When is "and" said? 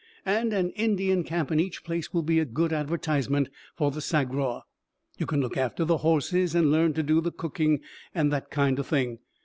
0.25-0.51, 6.55-6.71, 8.15-8.33